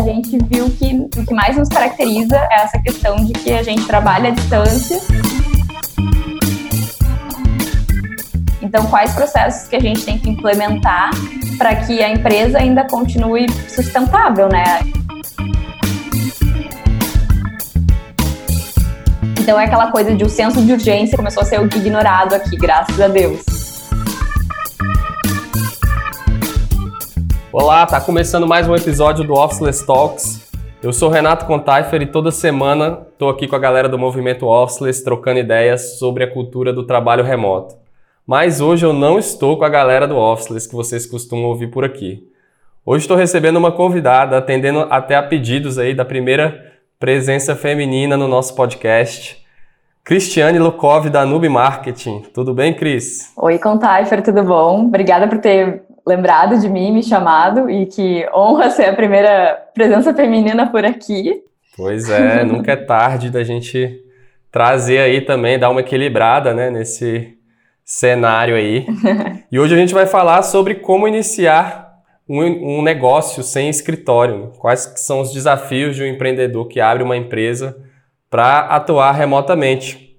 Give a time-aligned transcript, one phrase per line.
[0.00, 3.62] a gente viu que o que mais nos caracteriza é essa questão de que a
[3.62, 4.98] gente trabalha à distância.
[8.62, 11.10] Então, quais processos que a gente tem que implementar
[11.58, 14.80] para que a empresa ainda continue sustentável, né?
[19.38, 22.98] Então é aquela coisa de o senso de urgência começou a ser ignorado aqui, graças
[23.00, 23.59] a Deus.
[27.52, 30.48] Olá, tá começando mais um episódio do Officeless Talks.
[30.80, 35.02] Eu sou Renato Contaifer e toda semana estou aqui com a galera do movimento Officeless
[35.02, 37.74] trocando ideias sobre a cultura do trabalho remoto.
[38.24, 41.84] Mas hoje eu não estou com a galera do Officeless que vocês costumam ouvir por
[41.84, 42.22] aqui.
[42.86, 48.28] Hoje estou recebendo uma convidada, atendendo até a pedidos aí da primeira presença feminina no
[48.28, 49.44] nosso podcast.
[50.04, 52.22] Cristiane Lukov, da Nube Marketing.
[52.32, 53.32] Tudo bem, Cris?
[53.36, 54.86] Oi, Contaifer, tudo bom?
[54.86, 60.14] Obrigada por ter lembrado de mim, me chamado e que honra ser a primeira presença
[60.14, 61.42] feminina por aqui.
[61.76, 64.02] Pois é, nunca é tarde da gente
[64.50, 67.36] trazer aí também, dar uma equilibrada, né, nesse
[67.84, 68.86] cenário aí.
[69.50, 71.90] e hoje a gente vai falar sobre como iniciar
[72.28, 74.52] um, um negócio sem escritório.
[74.58, 77.76] Quais são os desafios de um empreendedor que abre uma empresa
[78.30, 80.16] para atuar remotamente.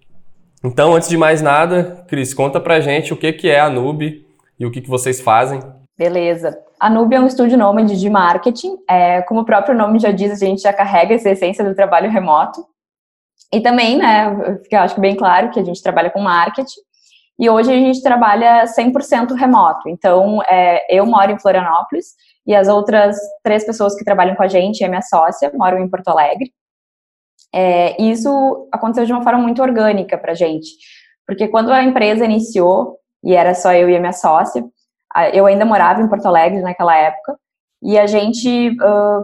[0.64, 4.21] Então, antes de mais nada, Cris, conta pra gente o que, que é a Nube
[4.62, 5.60] e o que, que vocês fazem.
[5.98, 6.56] Beleza.
[6.80, 8.78] A Nube é um estúdio nômade de marketing.
[8.88, 12.12] É, como o próprio nome já diz, a gente já carrega essa essência do trabalho
[12.12, 12.64] remoto.
[13.52, 16.80] E também, né, fica acho que bem claro que a gente trabalha com marketing.
[17.40, 19.90] E hoje a gente trabalha 100% remoto.
[19.90, 22.14] Então, é, eu moro em Florianópolis
[22.46, 25.90] e as outras três pessoas que trabalham com a gente, a minha sócia, moram em
[25.90, 26.52] Porto Alegre.
[27.52, 30.70] É, e isso aconteceu de uma forma muito orgânica para a gente.
[31.26, 34.64] Porque quando a empresa iniciou, e era só eu e a minha sócia.
[35.34, 37.38] Eu ainda morava em Porto Alegre naquela época,
[37.82, 39.24] e a gente uh,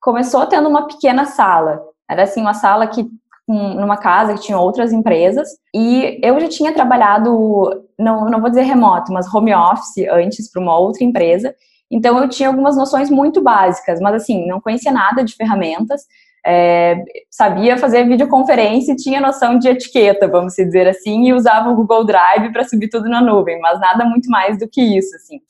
[0.00, 1.80] começou tendo uma pequena sala.
[2.10, 3.08] Era assim, uma sala que
[3.48, 8.62] numa casa que tinha outras empresas, e eu já tinha trabalhado, não, não vou dizer
[8.62, 11.54] remoto, mas home office antes para uma outra empresa,
[11.90, 16.02] então eu tinha algumas noções muito básicas, mas assim, não conhecia nada de ferramentas,
[16.46, 21.74] é, sabia fazer videoconferência e tinha noção de etiqueta, vamos dizer assim, e usava o
[21.74, 25.40] Google Drive para subir tudo na nuvem, mas nada muito mais do que isso, assim.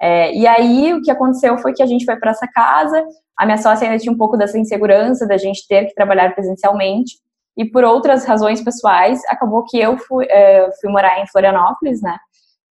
[0.00, 3.04] É, e aí o que aconteceu foi que a gente foi para essa casa,
[3.36, 7.18] a minha sócia ainda tinha um pouco dessa insegurança da gente ter que trabalhar presencialmente,
[7.56, 12.16] e por outras razões pessoais, acabou que eu fui, é, fui morar em Florianópolis, né,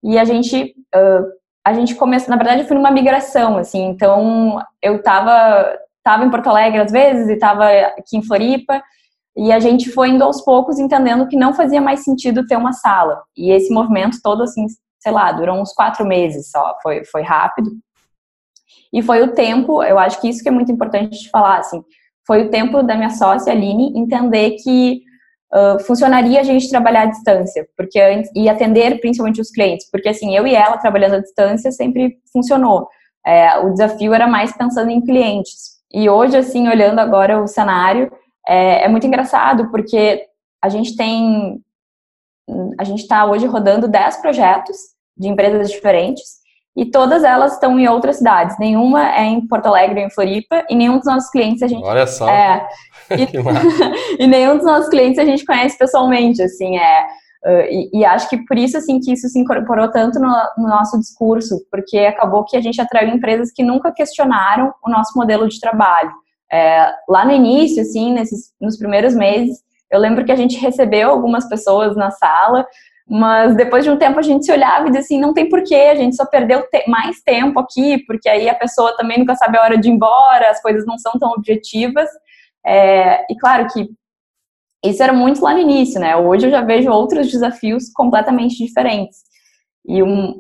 [0.04, 1.26] e a gente, uh,
[1.66, 6.30] a gente começou, na verdade eu fui numa migração, assim, então eu estava estava em
[6.30, 8.80] Porto Alegre às vezes e estava aqui em Floripa,
[9.36, 12.72] e a gente foi indo aos poucos entendendo que não fazia mais sentido ter uma
[12.72, 13.20] sala.
[13.36, 14.64] E esse movimento todo, assim,
[15.00, 17.72] sei lá, durou uns quatro meses só, foi, foi rápido.
[18.92, 21.82] E foi o tempo, eu acho que isso que é muito importante de falar, assim,
[22.24, 25.02] foi o tempo da minha sócia, Aline, entender que
[25.52, 27.98] uh, funcionaria a gente trabalhar à distância, porque
[28.34, 32.88] e atender principalmente os clientes, porque assim, eu e ela trabalhando à distância sempre funcionou.
[33.26, 35.76] É, o desafio era mais pensando em clientes.
[35.92, 38.12] E hoje, assim, olhando agora o cenário,
[38.46, 40.26] é, é muito engraçado, porque
[40.62, 41.60] a gente tem.
[42.78, 44.76] A gente está hoje rodando 10 projetos
[45.16, 46.45] de empresas diferentes
[46.76, 48.58] e todas elas estão em outras cidades.
[48.58, 51.82] Nenhuma é em Porto Alegre, em Floripa, e nenhum dos nossos clientes a gente.
[51.82, 52.28] Olha só.
[52.28, 52.68] É,
[53.10, 57.06] e, e nenhum dos nossos clientes a gente conhece pessoalmente, assim, é.
[57.44, 60.68] Uh, e, e, acho que por isso assim que isso se incorporou tanto no, no,
[60.68, 65.48] nosso discurso, porque acabou que a gente atraiu empresas que nunca questionaram o nosso modelo
[65.48, 66.10] de trabalho.
[66.52, 69.58] É, lá no início, assim, nesses, nos primeiros meses,
[69.90, 72.66] eu lembro que a gente recebeu algumas pessoas na sala,
[73.08, 75.74] mas depois de um tempo a gente se olhava e dizia assim, não tem porquê,
[75.74, 79.56] a gente só perdeu te mais tempo aqui, porque aí a pessoa também nunca sabe
[79.56, 82.08] a hora de ir embora, as coisas não são tão objetivas.
[82.66, 83.88] É, e claro que
[84.84, 86.16] isso era muito lá no início, né?
[86.16, 89.20] Hoje eu já vejo outros desafios completamente diferentes.
[89.86, 90.36] E um,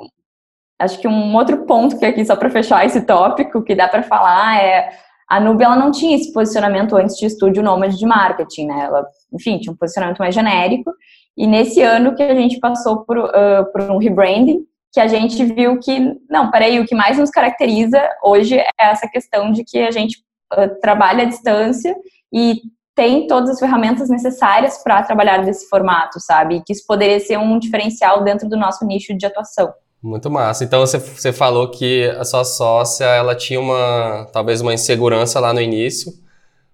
[0.78, 4.02] acho que um outro ponto que aqui só para fechar esse tópico que dá para
[4.02, 4.90] falar é
[5.28, 8.84] a Nube ela não tinha esse posicionamento antes de estúdio nômade de marketing, né?
[8.84, 10.92] Ela, enfim, tinha um posicionamento mais genérico.
[11.36, 15.44] E nesse ano que a gente passou por, uh, por um rebranding, que a gente
[15.44, 19.78] viu que, não, peraí, o que mais nos caracteriza hoje é essa questão de que
[19.78, 20.18] a gente
[20.54, 21.94] uh, trabalha à distância
[22.32, 22.62] e
[22.94, 26.56] tem todas as ferramentas necessárias para trabalhar desse formato, sabe?
[26.56, 29.70] E que isso poderia ser um diferencial dentro do nosso nicho de atuação.
[30.02, 30.64] Muito massa.
[30.64, 35.52] Então você, você falou que a sua sócia ela tinha uma talvez uma insegurança lá
[35.52, 36.10] no início,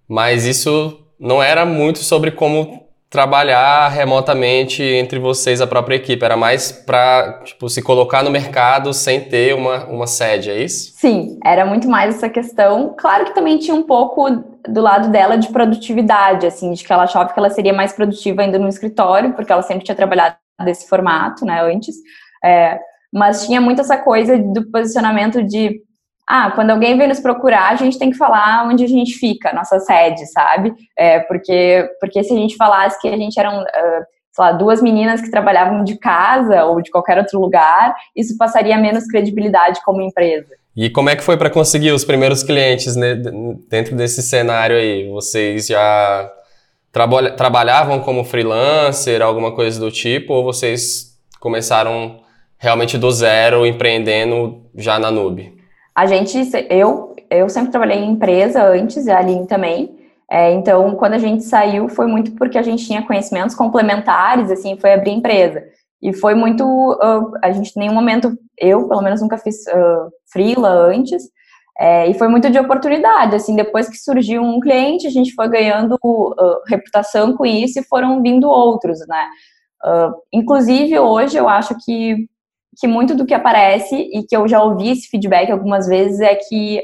[0.09, 6.25] mas isso não era muito sobre como trabalhar remotamente entre vocês, a própria equipe?
[6.25, 10.94] Era mais para tipo, se colocar no mercado sem ter uma, uma sede, é isso?
[10.97, 12.94] Sim, era muito mais essa questão.
[12.99, 14.31] Claro que também tinha um pouco
[14.67, 18.41] do lado dela de produtividade, assim, de que ela achava que ela seria mais produtiva
[18.41, 21.94] ainda no escritório, porque ela sempre tinha trabalhado desse formato, né, antes.
[22.43, 22.79] É,
[23.12, 25.82] mas tinha muito essa coisa do posicionamento de
[26.26, 29.52] ah, quando alguém vem nos procurar, a gente tem que falar onde a gente fica,
[29.52, 30.72] nossa sede, sabe?
[30.96, 34.80] É, porque, porque se a gente falasse que a gente eram, uh, sei lá, duas
[34.80, 40.00] meninas que trabalhavam de casa ou de qualquer outro lugar, isso passaria menos credibilidade como
[40.00, 40.54] empresa.
[40.74, 43.14] E como é que foi para conseguir os primeiros clientes né,
[43.68, 45.08] dentro desse cenário aí?
[45.10, 46.32] Vocês já
[46.90, 52.22] traba trabalhavam como freelancer, alguma coisa do tipo, ou vocês começaram
[52.56, 55.62] realmente do zero, empreendendo já na Nube?
[55.94, 56.38] A gente,
[56.70, 59.98] eu, eu sempre trabalhei em empresa antes, a Aline também.
[60.30, 64.78] É, então, quando a gente saiu, foi muito porque a gente tinha conhecimentos complementares, assim,
[64.78, 65.62] foi abrir empresa.
[66.00, 70.10] E foi muito, uh, a gente em nenhum momento, eu pelo menos nunca fiz uh,
[70.32, 71.22] freela antes,
[71.78, 75.48] é, e foi muito de oportunidade, assim, depois que surgiu um cliente, a gente foi
[75.48, 79.26] ganhando uh, reputação com isso e foram vindo outros, né.
[79.84, 82.26] Uh, inclusive, hoje, eu acho que
[82.78, 86.34] que muito do que aparece e que eu já ouvi esse feedback algumas vezes é
[86.34, 86.82] que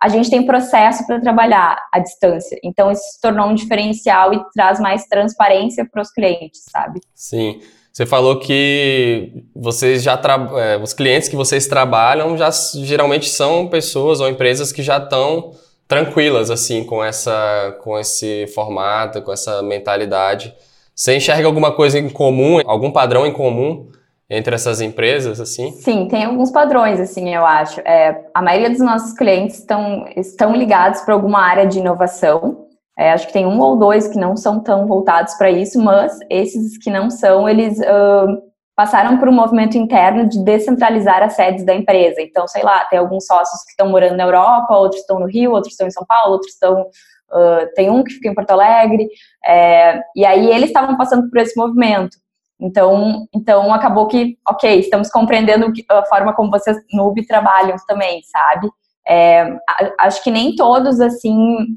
[0.00, 2.58] a gente tem processo para trabalhar à distância.
[2.64, 7.00] Então isso se tornou um diferencial e traz mais transparência para os clientes, sabe?
[7.14, 7.60] Sim.
[7.92, 10.20] Você falou que vocês já
[10.58, 15.52] é, os clientes que vocês trabalham já geralmente são pessoas ou empresas que já estão
[15.86, 20.54] tranquilas assim com essa com esse formato, com essa mentalidade.
[20.94, 23.88] Você enxerga alguma coisa em comum, algum padrão em comum
[24.32, 25.72] entre essas empresas, assim?
[25.72, 27.80] Sim, tem alguns padrões, assim, eu acho.
[27.80, 32.66] É, a maioria dos nossos clientes estão, estão ligados para alguma área de inovação.
[32.98, 36.18] É, acho que tem um ou dois que não são tão voltados para isso, mas
[36.30, 38.42] esses que não são, eles uh,
[38.74, 42.22] passaram por um movimento interno de descentralizar as sedes da empresa.
[42.22, 45.52] Então, sei lá, tem alguns sócios que estão morando na Europa, outros estão no Rio,
[45.52, 46.86] outros estão em São Paulo, outros estão
[47.34, 49.08] Uh, tem um que fica em Porto Alegre,
[49.42, 52.18] é, e aí eles estavam passando por esse movimento.
[52.62, 58.22] Então, então acabou que, ok, estamos compreendendo a forma como vocês no UB trabalham também,
[58.22, 58.70] sabe?
[59.06, 59.58] É,
[59.98, 61.76] acho que nem todos, assim,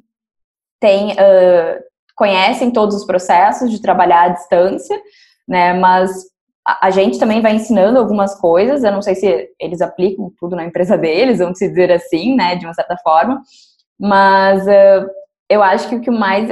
[0.80, 1.84] têm, uh,
[2.16, 5.02] conhecem todos os processos de trabalhar à distância,
[5.48, 5.74] né?
[5.74, 6.12] Mas
[6.64, 10.56] a, a, gente também vai ensinando algumas coisas, eu não sei se eles aplicam tudo
[10.56, 13.42] na empresa deles, vamos dizer assim, né, de uma certa forma,
[14.00, 15.10] mas uh,
[15.50, 16.48] eu acho que o que mais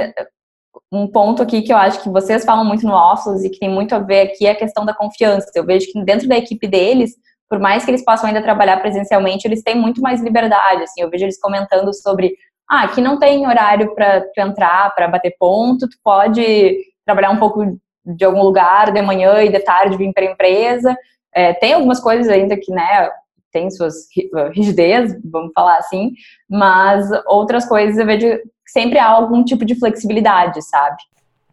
[0.94, 3.68] um ponto aqui que eu acho que vocês falam muito no Office e que tem
[3.68, 5.50] muito a ver aqui é a questão da confiança.
[5.54, 7.14] Eu vejo que dentro da equipe deles,
[7.48, 10.84] por mais que eles possam ainda trabalhar presencialmente, eles têm muito mais liberdade.
[10.84, 12.36] Assim, eu vejo eles comentando sobre,
[12.70, 17.38] ah, aqui não tem horário para tu entrar, para bater ponto, tu pode trabalhar um
[17.38, 17.76] pouco
[18.06, 20.96] de algum lugar de manhã e de tarde vir para a empresa.
[21.34, 23.10] É, tem algumas coisas ainda que, né,
[23.52, 24.08] tem suas
[24.52, 26.12] rigidez, vamos falar assim,
[26.48, 28.26] mas outras coisas eu vejo
[28.66, 30.96] sempre há algum tipo de flexibilidade, sabe?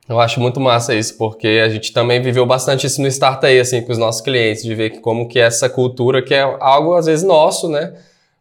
[0.08, 3.82] Eu acho muito massa isso, porque a gente também viveu bastante isso no Startup, assim,
[3.82, 7.06] com os nossos clientes, de ver que como que essa cultura, que é algo às
[7.06, 7.94] vezes nosso, né?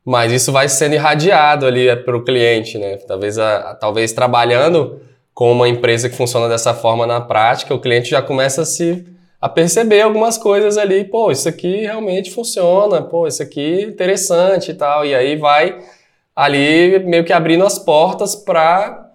[0.05, 2.97] Mas isso vai sendo irradiado ali para o cliente, né?
[2.97, 5.01] Talvez, a, talvez trabalhando
[5.33, 9.07] com uma empresa que funciona dessa forma na prática, o cliente já começa a se
[9.41, 14.73] a perceber algumas coisas ali, pô, isso aqui realmente funciona, pô, isso aqui é interessante
[14.73, 15.79] e tal, e aí vai
[16.41, 19.11] ali meio que abrindo as portas para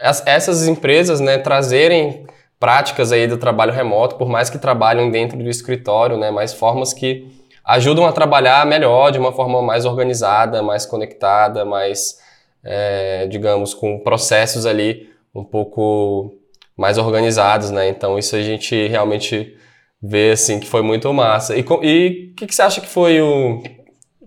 [0.00, 2.26] essas empresas né, trazerem
[2.58, 6.94] práticas aí do trabalho remoto, por mais que trabalhem dentro do escritório, né, mais formas
[6.94, 7.30] que
[7.62, 12.18] ajudam a trabalhar melhor, de uma forma mais organizada, mais conectada, mais,
[12.64, 16.34] é, digamos, com processos ali um pouco
[16.74, 17.88] mais organizados, né?
[17.90, 19.54] Então isso a gente realmente
[20.02, 21.54] vê assim que foi muito massa.
[21.56, 21.64] E o
[22.34, 23.62] que, que você acha que foi o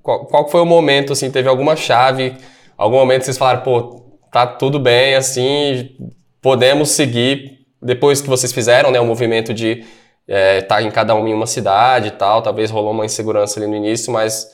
[0.07, 2.33] qual, qual foi o momento, assim, teve alguma chave,
[2.77, 5.97] algum momento que vocês falaram, pô, tá tudo bem, assim,
[6.41, 9.85] podemos seguir, depois que vocês fizeram, né, o movimento de estar
[10.29, 13.67] é, tá em cada um em uma cidade e tal, talvez rolou uma insegurança ali
[13.67, 14.49] no início, mas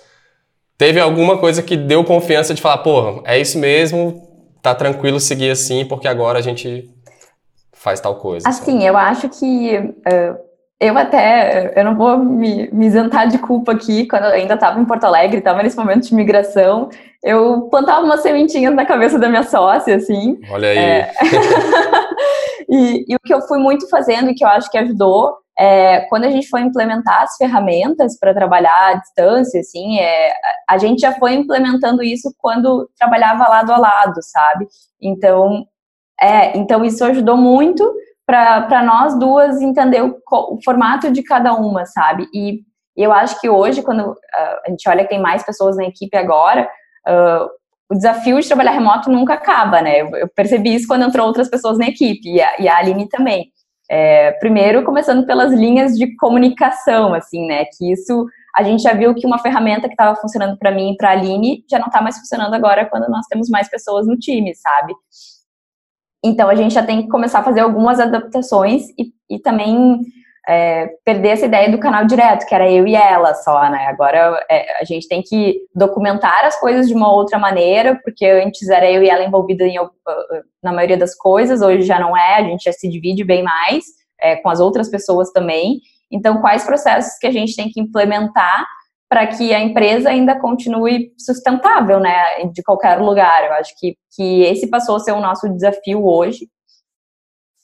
[0.76, 4.28] teve alguma coisa que deu confiança de falar, pô, é isso mesmo,
[4.60, 6.90] tá tranquilo seguir assim, porque agora a gente
[7.74, 8.50] faz tal coisa.
[8.50, 9.78] Assim, eu acho que...
[9.78, 10.53] Uh
[10.84, 14.80] eu até, eu não vou me, me isentar de culpa aqui, quando eu ainda estava
[14.80, 16.90] em Porto Alegre, estava nesse momento de migração,
[17.24, 20.38] eu plantava umas sementinhas na cabeça da minha sócia, assim.
[20.52, 20.78] Olha aí.
[20.78, 21.12] É...
[22.70, 26.02] e, e, o que eu fui muito fazendo e que eu acho que ajudou, é,
[26.10, 30.34] quando a gente foi implementar as ferramentas para trabalhar à distância, assim, é,
[30.70, 34.68] a gente já foi implementando isso quando trabalhava lado a lado, sabe?
[35.02, 35.66] Então,
[36.20, 37.90] é, então isso ajudou muito,
[38.26, 42.28] para nós duas entender o, o, formato de cada uma, sabe?
[42.34, 42.62] E,
[42.96, 44.16] eu acho que hoje, quando uh,
[44.66, 46.70] a gente olha que tem mais pessoas na equipe agora,
[47.08, 47.50] uh,
[47.92, 50.02] o desafio de trabalhar remoto nunca acaba, né?
[50.02, 53.10] Eu, eu, percebi isso quando entrou outras pessoas na equipe, e a, e a Aline
[53.10, 53.52] também.
[53.90, 57.66] É, primeiro, começando pelas linhas de comunicação, assim, né?
[57.66, 58.26] Que isso
[58.56, 61.12] a gente já viu que uma ferramenta que estava funcionando para mim e para a
[61.14, 64.94] Aline já não está mais funcionando agora quando nós temos mais pessoas no time, sabe?
[66.24, 70.00] Então a gente já tem que começar a fazer algumas adaptações e, e também
[70.48, 73.88] é, perder essa ideia do canal direto, que era eu e ela só, né?
[73.88, 78.70] Agora é, a gente tem que documentar as coisas de uma outra maneira, porque antes
[78.70, 79.76] era eu e ela envolvida em,
[80.62, 83.86] na maioria das coisas, hoje já não é, a gente já se divide bem mais
[84.20, 85.80] é, com as outras pessoas também.
[86.12, 88.66] Então, quais processos que a gente tem que implementar
[89.14, 93.46] para que a empresa ainda continue sustentável, né, de qualquer lugar.
[93.46, 96.48] Eu acho que, que esse passou a ser o nosso desafio hoje.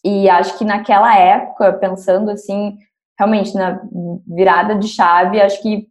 [0.05, 2.77] E acho que naquela época, pensando assim,
[3.17, 3.81] realmente na
[4.27, 5.87] virada de chave, acho que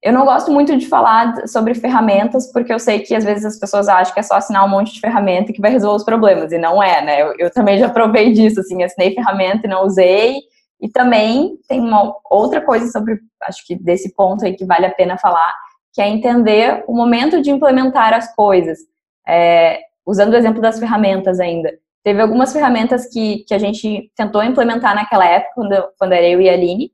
[0.00, 3.58] eu não gosto muito de falar sobre ferramentas, porque eu sei que às vezes as
[3.58, 6.52] pessoas acham que é só assinar um monte de ferramenta que vai resolver os problemas,
[6.52, 7.22] e não é, né?
[7.22, 10.36] Eu, eu também já provei disso, assim, assinei ferramenta e não usei,
[10.84, 14.92] e também tem uma outra coisa sobre, acho que desse ponto aí que vale a
[14.92, 15.56] pena falar,
[15.94, 18.80] que é entender o momento de implementar as coisas.
[19.26, 21.72] É, usando o exemplo das ferramentas ainda.
[22.04, 26.38] Teve algumas ferramentas que, que a gente tentou implementar naquela época, quando, quando era eu
[26.38, 26.92] e a Aline,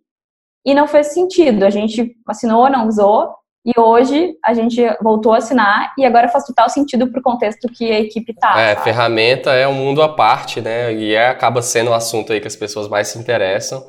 [0.65, 1.65] e não fez sentido.
[1.65, 6.45] A gente assinou, não usou, e hoje a gente voltou a assinar e agora faz
[6.45, 8.59] total sentido para o contexto que a equipe está.
[8.59, 8.85] É, sabe?
[8.85, 10.93] ferramenta é um mundo à parte, né?
[10.95, 13.87] E é, acaba sendo o assunto aí que as pessoas mais se interessam.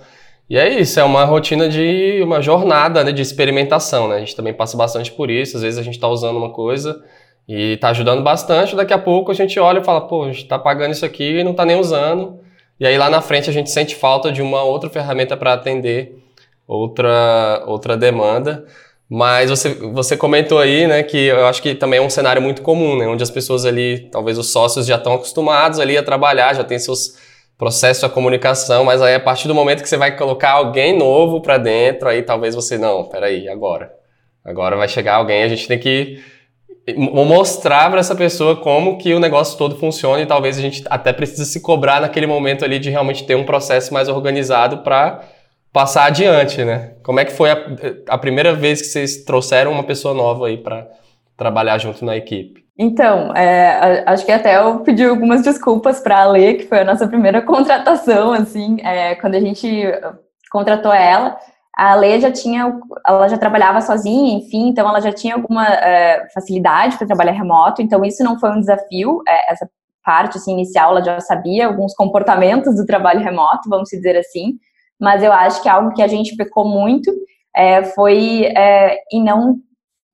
[0.50, 4.18] E é isso, é uma rotina de uma jornada né, de experimentação, né?
[4.18, 5.56] A gente também passa bastante por isso.
[5.56, 7.02] Às vezes a gente está usando uma coisa
[7.48, 10.44] e está ajudando bastante, daqui a pouco a gente olha e fala, pô, a gente
[10.44, 12.40] está pagando isso aqui e não está nem usando.
[12.78, 16.18] E aí lá na frente a gente sente falta de uma outra ferramenta para atender
[16.68, 18.66] outra, outra demanda.
[19.14, 22.62] Mas você, você comentou aí, né, que eu acho que também é um cenário muito
[22.62, 26.56] comum, né, onde as pessoas ali, talvez os sócios já estão acostumados ali a trabalhar,
[26.56, 27.18] já tem seus
[27.58, 31.42] processos de comunicação, mas aí a partir do momento que você vai colocar alguém novo
[31.42, 33.92] para dentro, aí talvez você, não, peraí, agora.
[34.46, 36.24] Agora vai chegar alguém, a gente tem que
[36.96, 41.12] mostrar para essa pessoa como que o negócio todo funciona e talvez a gente até
[41.12, 45.22] precise se cobrar naquele momento ali de realmente ter um processo mais organizado para
[45.74, 46.96] passar adiante, né?
[47.04, 47.58] Como é que foi a,
[48.10, 50.88] a primeira vez que vocês trouxeram uma pessoa nova aí para
[51.38, 52.62] trabalhar junto na equipe?
[52.78, 56.86] Então, é, acho que até eu pedi algumas desculpas para a Lê, que foi a
[56.86, 59.84] nossa primeira contratação, assim, é, quando a gente
[60.52, 61.38] contratou ela,
[61.76, 62.74] a Lê já tinha,
[63.08, 67.82] ela já trabalhava sozinha, enfim, então ela já tinha alguma é, facilidade para trabalhar remoto,
[67.82, 69.70] então isso não foi um desafio, é, essa
[70.04, 74.58] parte assim, inicial ela já sabia alguns comportamentos do trabalho remoto, vamos dizer assim,
[75.02, 77.12] mas eu acho que algo que a gente pecou muito
[77.56, 79.56] é, foi é, em, não,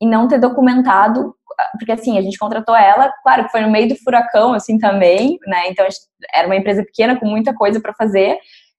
[0.01, 1.35] em não ter documentado,
[1.77, 5.37] porque assim, a gente contratou ela, claro que foi no meio do furacão, assim, também,
[5.45, 5.85] né, então
[6.33, 8.37] era uma empresa pequena com muita coisa para fazer,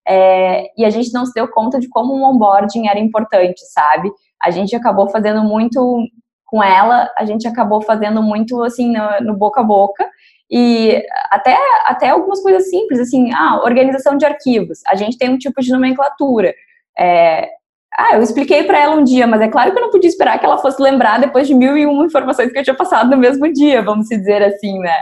[0.09, 4.11] é, e a gente não se deu conta de como um onboarding era importante, sabe?
[4.43, 6.03] A gente acabou fazendo muito
[6.47, 10.09] com ela, a gente acabou fazendo muito, assim, no, no boca a boca,
[10.51, 14.81] e até, até algumas coisas simples, assim, ah, organização de arquivos.
[14.87, 16.55] A gente tem um tipo de nomenclatura.
[16.99, 17.51] É,
[17.97, 20.39] ah, eu expliquei para ela um dia, mas é claro que eu não podia esperar
[20.39, 23.17] que ela fosse lembrar depois de mil e uma informações que eu tinha passado no
[23.17, 24.97] mesmo dia, vamos dizer assim, né?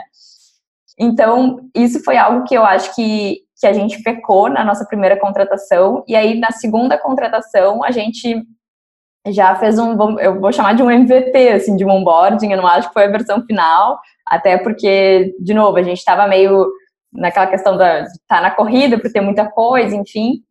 [0.99, 5.19] Então, isso foi algo que eu acho que, que a gente pecou na nossa primeira
[5.19, 8.43] contratação, e aí na segunda contratação a gente
[9.33, 12.67] já fez um, eu vou chamar de um MVP, assim, de um onboarding, eu não
[12.67, 16.67] acho que foi a versão final, até porque, de novo, a gente estava meio
[17.13, 20.43] naquela questão da tá na corrida por ter muita coisa, enfim.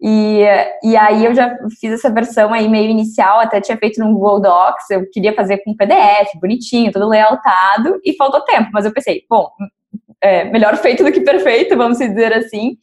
[0.00, 0.42] E,
[0.82, 4.40] e aí eu já fiz essa versão aí meio inicial, até tinha feito no Google
[4.40, 9.22] Docs, eu queria fazer com PDF, bonitinho, todo layoutado, e faltou tempo, mas eu pensei,
[9.28, 9.48] bom,
[10.20, 12.76] é, melhor feito do que perfeito, vamos dizer assim,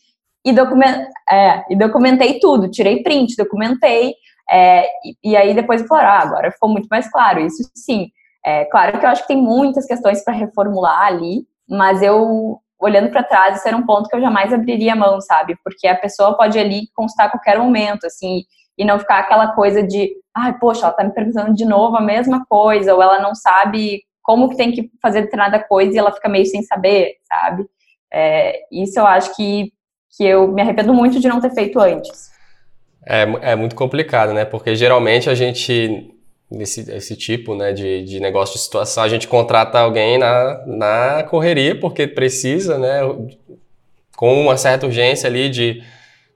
[0.44, 4.16] e, document, é, e documentei tudo, tirei print, documentei,
[4.50, 8.10] é, e, e, aí depois falei, ah, agora ficou muito mais claro, isso sim.
[8.46, 13.10] É, claro que eu acho que tem muitas questões para reformular ali, mas eu, olhando
[13.10, 15.56] para trás, esse era um ponto que eu jamais abriria a mão, sabe?
[15.64, 18.44] Porque a pessoa pode ali constar a qualquer momento, assim,
[18.78, 22.02] e não ficar aquela coisa de, ai, poxa, ela tá me perguntando de novo a
[22.02, 26.12] mesma coisa, ou ela não sabe como que tem que fazer determinada coisa e ela
[26.12, 27.66] fica meio sem saber, sabe?
[28.12, 29.72] É, isso eu acho que,
[30.18, 32.33] que eu me arrependo muito de não ter feito antes.
[33.06, 34.46] É, é muito complicado, né?
[34.46, 36.10] Porque geralmente a gente
[36.50, 41.24] nesse esse tipo né, de, de negócio de situação, a gente contrata alguém na, na
[41.24, 43.02] correria porque precisa, né?
[44.16, 45.84] com uma certa urgência ali de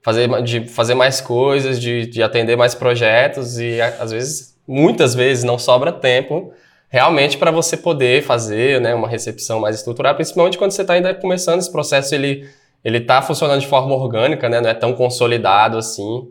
[0.02, 5.44] fazer, de fazer mais coisas, de, de atender mais projetos e às vezes, muitas vezes,
[5.44, 6.52] não sobra tempo
[6.90, 11.14] realmente para você poder fazer né, uma recepção mais estruturada, principalmente quando você está ainda
[11.14, 12.48] começando esse processo, ele
[12.84, 16.28] ele está funcionando de forma orgânica, né, não é tão consolidado assim.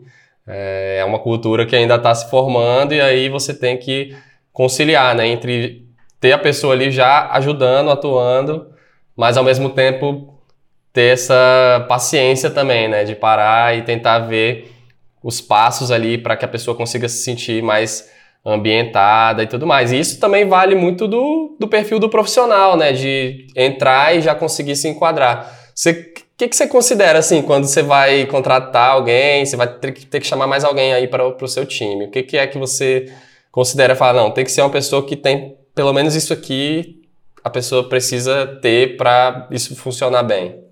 [0.48, 4.16] É uma cultura que ainda está se formando e aí você tem que
[4.52, 5.86] conciliar, né, entre
[6.20, 8.66] ter a pessoa ali já ajudando, atuando,
[9.16, 10.34] mas ao mesmo tempo
[10.92, 14.72] ter essa paciência também, né, de parar e tentar ver
[15.22, 18.10] os passos ali para que a pessoa consiga se sentir mais
[18.44, 19.92] ambientada e tudo mais.
[19.92, 24.34] E isso também vale muito do, do perfil do profissional, né, de entrar e já
[24.34, 25.52] conseguir se enquadrar.
[25.74, 30.06] Você, que, que você considera assim quando você vai contratar alguém, você vai ter que,
[30.06, 32.06] ter que chamar mais alguém aí para o seu time?
[32.06, 33.12] O que, que é que você
[33.50, 37.02] considera falar, não, tem que ser uma pessoa que tem pelo menos isso aqui
[37.42, 40.62] a pessoa precisa ter para isso funcionar bem?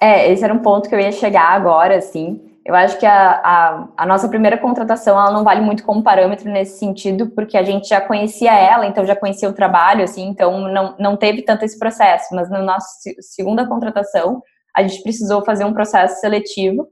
[0.00, 2.40] É, esse era um ponto que eu ia chegar agora, assim.
[2.64, 6.50] Eu acho que a, a, a, nossa primeira contratação, ela não vale muito como parâmetro
[6.50, 10.60] nesse sentido, porque a gente já conhecia ela, então já conhecia o trabalho, assim, então
[10.60, 12.34] não, não teve tanto esse processo.
[12.34, 12.88] Mas na nossa
[13.20, 14.42] segunda contratação,
[14.76, 16.88] a gente precisou fazer um processo seletivo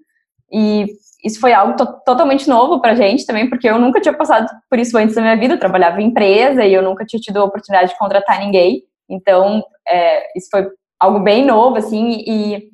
[0.52, 0.86] e
[1.24, 4.78] isso foi algo to totalmente novo pra gente também, porque eu nunca tinha passado por
[4.78, 5.54] isso antes da minha vida.
[5.54, 8.82] Eu trabalhava em empresa e eu nunca tinha tido a oportunidade de contratar ninguém.
[9.08, 12.72] Então, é, isso foi algo bem novo, assim, e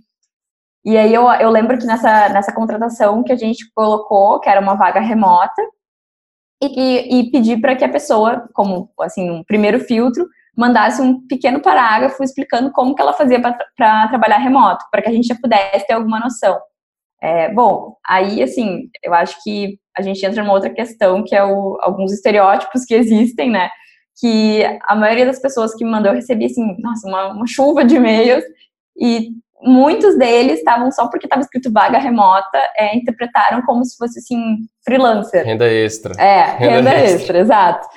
[0.85, 4.61] e aí eu, eu lembro que nessa, nessa contratação que a gente colocou, que era
[4.61, 5.61] uma vaga remota,
[6.62, 10.27] e, e, e para que a pessoa, como assim, um primeiro filtro,
[10.59, 15.12] mandasse um pequeno parágrafo explicando como que ela fazia para trabalhar remoto, para que a
[15.12, 16.59] gente já pudesse ter alguma noção.
[17.23, 21.45] É, bom, aí assim, eu acho que a gente entra numa outra questão, que é
[21.45, 23.71] o, alguns estereótipos que existem, né?
[24.21, 27.85] Que a maioria das pessoas que me mandou, eu recebi assim, nossa, uma, uma chuva
[27.85, 28.45] de e-mails,
[29.00, 29.29] e
[29.62, 34.57] muitos deles estavam só porque estava escrito vaga remota, é, interpretaram como se fosse assim,
[34.85, 35.45] freelancer.
[35.45, 36.21] Renda extra.
[36.21, 37.88] É, renda, renda extra, extra, exato.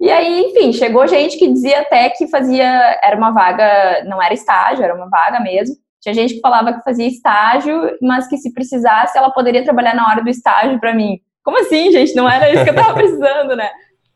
[0.00, 4.32] E aí, enfim, chegou gente que dizia até que fazia, era uma vaga, não era
[4.32, 5.76] estágio, era uma vaga mesmo.
[6.00, 10.08] Tinha gente que falava que fazia estágio, mas que se precisasse, ela poderia trabalhar na
[10.08, 11.20] hora do estágio para mim.
[11.44, 12.14] Como assim, gente?
[12.14, 13.70] Não era isso que eu estava precisando, né?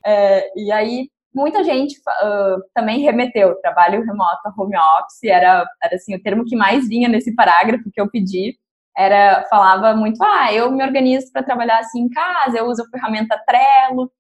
[0.07, 6.15] É, e aí, muita gente uh, também remeteu trabalho remoto, home office, era, era assim,
[6.15, 8.57] o termo que mais vinha nesse parágrafo que eu pedi,
[8.97, 12.89] era, falava muito, ah, eu me organizo para trabalhar assim em casa, eu uso a
[12.89, 14.11] ferramenta Trello,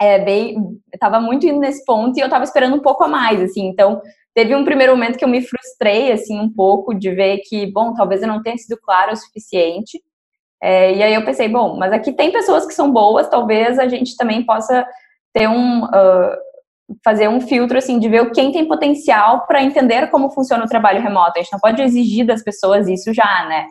[0.00, 0.56] é bem,
[0.92, 4.00] estava muito indo nesse ponto e eu estava esperando um pouco a mais, assim, então
[4.34, 7.94] teve um primeiro momento que eu me frustrei, assim, um pouco de ver que, bom,
[7.94, 10.00] talvez eu não tenha sido claro o suficiente,
[10.62, 13.88] é, e aí eu pensei, bom, mas aqui tem pessoas que são boas, talvez a
[13.88, 14.86] gente também possa
[15.32, 16.36] ter um uh,
[17.04, 21.02] fazer um filtro assim de ver quem tem potencial para entender como funciona o trabalho
[21.02, 21.32] remoto.
[21.36, 23.66] A gente não pode exigir das pessoas isso já, né?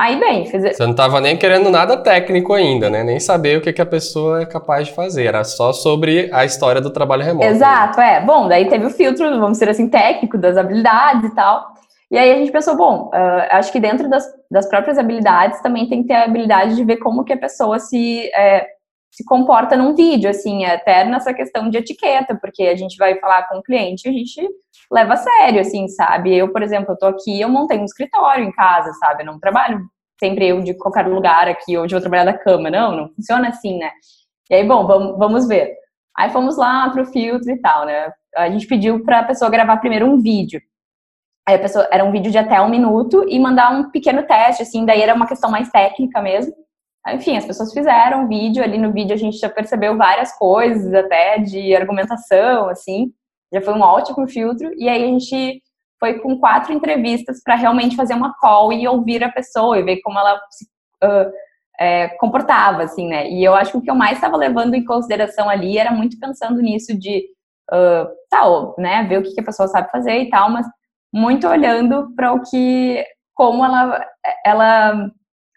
[0.00, 0.62] Aí, bem, fiz...
[0.62, 3.04] Você não estava nem querendo nada técnico ainda, né?
[3.04, 5.26] Nem saber o que, que a pessoa é capaz de fazer.
[5.26, 7.46] Era só sobre a história do trabalho remoto.
[7.46, 8.18] Exato, é.
[8.24, 11.66] Bom, daí teve o filtro, vamos dizer assim, técnico das habilidades e tal.
[12.10, 15.86] E aí a gente pensou, bom, uh, acho que dentro das, das próprias habilidades também
[15.86, 18.66] tem que ter a habilidade de ver como que a pessoa se é,
[19.10, 23.46] se comporta num vídeo, assim, até nessa questão de etiqueta, porque a gente vai falar
[23.48, 24.48] com o cliente, a gente
[24.90, 26.36] leva a sério, assim, sabe?
[26.36, 29.22] Eu, por exemplo, eu tô aqui, eu montei um escritório em casa, sabe?
[29.22, 29.80] Eu não trabalho
[30.18, 33.78] sempre eu de qualquer lugar aqui, hoje vou trabalhar da cama, não, não funciona assim,
[33.78, 33.90] né?
[34.50, 35.74] E aí, bom, vamos, vamos ver.
[36.16, 38.12] Aí fomos lá pro filtro e tal, né?
[38.36, 40.60] A gente pediu para a pessoa gravar primeiro um vídeo.
[41.48, 44.62] Aí a pessoa, era um vídeo de até um minuto e mandar um pequeno teste,
[44.62, 46.52] assim, daí era uma questão mais técnica mesmo.
[47.08, 51.38] Enfim, as pessoas fizeram vídeo, ali no vídeo a gente já percebeu várias coisas, até
[51.38, 53.10] de argumentação, assim,
[53.52, 55.62] já foi um ótimo filtro, e aí a gente
[55.98, 60.00] foi com quatro entrevistas para realmente fazer uma call e ouvir a pessoa e ver
[60.00, 60.64] como ela se
[61.04, 61.30] uh,
[61.78, 63.28] é, comportava, assim, né?
[63.28, 66.18] E eu acho que o que eu mais estava levando em consideração ali era muito
[66.18, 67.26] pensando nisso de,
[67.70, 70.66] uh, tal, né, ver o que, que a pessoa sabe fazer e tal, mas
[71.12, 74.04] muito olhando para o que, como ela,
[74.44, 75.10] ela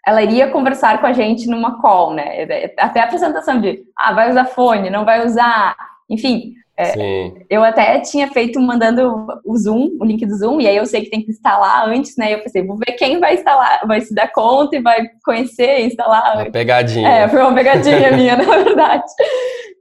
[0.06, 2.42] ela iria conversar com a gente numa call, né?
[2.78, 5.74] Até a apresentação de, ah, vai usar fone, não vai usar,
[6.10, 6.52] enfim.
[6.76, 10.84] É, eu até tinha feito mandando o Zoom, o link do Zoom, e aí eu
[10.86, 12.34] sei que tem que instalar antes, né?
[12.34, 16.34] Eu pensei, vou ver quem vai instalar, vai se dar conta e vai conhecer, instalar.
[16.34, 17.08] Uma pegadinha.
[17.08, 19.04] É, foi uma pegadinha minha, na verdade.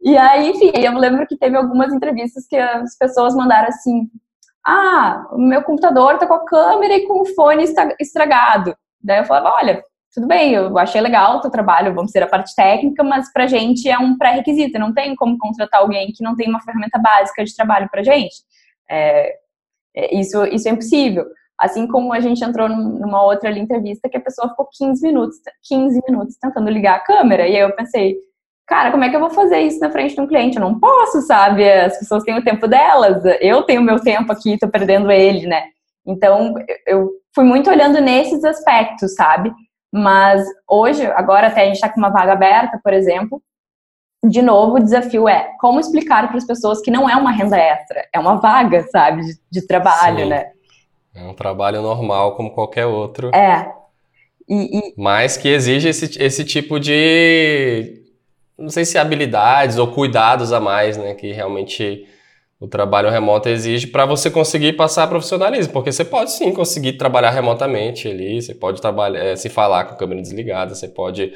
[0.03, 4.07] E aí, enfim, eu lembro que teve algumas entrevistas que as pessoas mandaram assim:
[4.65, 7.65] ah, o meu computador tá com a câmera e com o fone
[7.99, 8.75] estragado.
[9.01, 12.27] Daí eu falava, olha, tudo bem, eu achei legal o teu trabalho, vamos ser a
[12.27, 16.35] parte técnica, mas pra gente é um pré-requisito, não tem como contratar alguém que não
[16.35, 18.35] tem uma ferramenta básica de trabalho pra gente.
[18.89, 19.33] É,
[19.95, 21.25] é, isso, isso é impossível.
[21.59, 26.01] Assim como a gente entrou numa outra entrevista que a pessoa ficou 15 minutos, 15
[26.07, 27.47] minutos tentando ligar a câmera.
[27.47, 28.17] E aí eu pensei,
[28.67, 30.57] cara, como é que eu vou fazer isso na frente de um cliente?
[30.57, 31.67] Eu não posso, sabe?
[31.67, 35.47] As pessoas têm o tempo delas, eu tenho o meu tempo aqui, tô perdendo ele,
[35.47, 35.63] né?
[36.05, 36.53] Então,
[36.85, 39.51] eu fui muito olhando nesses aspectos, sabe?
[39.93, 43.39] Mas hoje, agora até a gente está com uma vaga aberta, por exemplo,
[44.23, 47.57] de novo, o desafio é como explicar para as pessoas que não é uma renda
[47.57, 50.29] extra, é uma vaga, sabe, de, de trabalho, Sim.
[50.29, 50.51] né?
[51.13, 53.29] É um trabalho normal como qualquer outro.
[53.35, 53.71] É.
[54.49, 54.93] E, e...
[54.97, 58.01] Mas que exige esse, esse tipo de.
[58.57, 61.13] Não sei se habilidades ou cuidados a mais, né?
[61.13, 62.07] Que realmente
[62.63, 67.31] o trabalho remoto exige para você conseguir passar profissionalismo, porque você pode sim conseguir trabalhar
[67.31, 71.33] remotamente ali, você pode trabalhar, é, se falar com a câmera desligada, você pode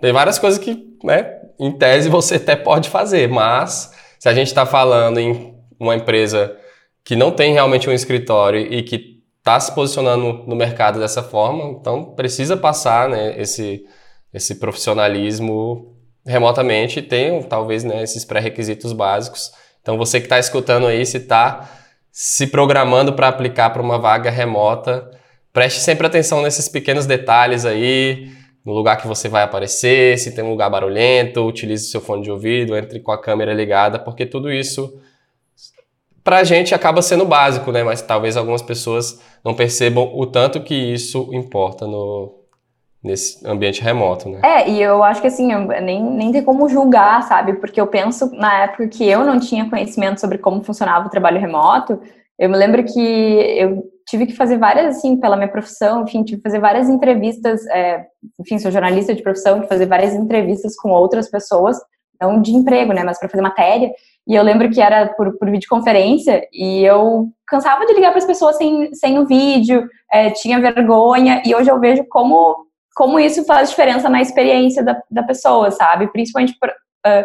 [0.00, 4.46] tem várias coisas que, né, em tese você até pode fazer, mas se a gente
[4.46, 6.56] está falando em uma empresa
[7.04, 11.76] que não tem realmente um escritório e que está se posicionando no mercado dessa forma,
[11.78, 13.84] então precisa passar né, esse,
[14.32, 20.86] esse profissionalismo remotamente e tem talvez né, esses pré-requisitos básicos então você que está escutando
[20.86, 21.68] aí, se está
[22.10, 25.10] se programando para aplicar para uma vaga remota,
[25.52, 28.30] preste sempre atenção nesses pequenos detalhes aí,
[28.64, 32.30] no lugar que você vai aparecer, se tem um lugar barulhento, utilize seu fone de
[32.30, 35.00] ouvido, entre com a câmera ligada, porque tudo isso
[36.22, 37.82] para a gente acaba sendo básico, né?
[37.82, 42.37] Mas talvez algumas pessoas não percebam o tanto que isso importa no,
[43.02, 44.40] nesse ambiente remoto, né?
[44.44, 45.48] É, e eu acho que assim,
[45.82, 47.54] nem, nem tem como julgar, sabe?
[47.54, 51.40] Porque eu penso, na época que eu não tinha conhecimento sobre como funcionava o trabalho
[51.40, 52.00] remoto,
[52.38, 56.38] eu me lembro que eu tive que fazer várias, assim, pela minha profissão, enfim, tive
[56.38, 58.06] que fazer várias entrevistas, é,
[58.40, 61.76] enfim, sou jornalista de profissão, que fazer várias entrevistas com outras pessoas,
[62.20, 63.90] não de emprego, né, mas para fazer matéria,
[64.26, 68.24] e eu lembro que era por, por videoconferência, e eu cansava de ligar para as
[68.24, 72.67] pessoas sem, sem o vídeo, é, tinha vergonha, e hoje eu vejo como
[72.98, 76.08] como isso faz diferença na experiência da, da pessoa, sabe?
[76.08, 77.24] Principalmente por, uh,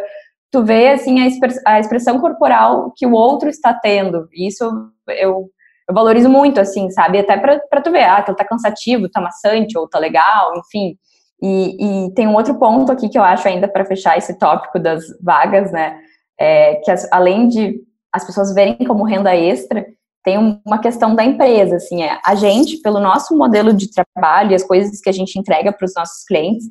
[0.51, 4.29] tu vê, assim, a, a, expressão corporal que o outro está tendo.
[4.31, 5.49] Isso eu,
[5.87, 7.17] eu valorizo muito, assim, sabe?
[7.17, 10.95] Até pra tu ver, ah, aquilo tá cansativo, tá maçante, ou tá legal, enfim.
[11.41, 14.77] E, e tem um outro ponto aqui que eu acho ainda para fechar esse tópico
[14.77, 15.97] das vagas, né?
[16.39, 17.81] É, que as, além de
[18.13, 19.83] as pessoas verem como renda extra,
[20.23, 24.55] tem uma questão da empresa, assim, é, a gente, pelo nosso modelo de trabalho e
[24.55, 26.65] as coisas que a gente entrega para os nossos clientes,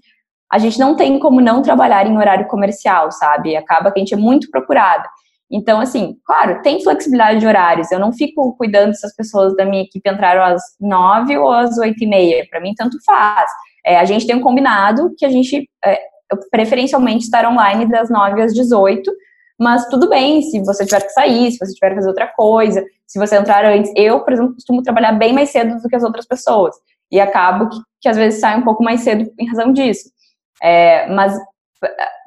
[0.50, 3.56] a gente não tem como não trabalhar em horário comercial, sabe?
[3.56, 5.08] Acaba que a gente é muito procurada.
[5.50, 7.92] Então, assim, claro, tem flexibilidade de horários.
[7.92, 11.76] Eu não fico cuidando se as pessoas da minha equipe entraram às nove ou às
[11.76, 12.46] oito e meia.
[12.50, 13.50] Para mim, tanto faz.
[13.84, 16.00] É, a gente tem um combinado que a gente, é,
[16.50, 19.12] preferencialmente, estar online das nove às dezoito,
[19.62, 22.84] mas tudo bem se você tiver que sair, se você tiver que fazer outra coisa,
[23.06, 23.92] se você entrar antes.
[23.94, 26.74] Eu, por exemplo, costumo trabalhar bem mais cedo do que as outras pessoas.
[27.10, 30.10] E acabo que, que às vezes sai um pouco mais cedo em razão disso.
[30.60, 31.38] É, mas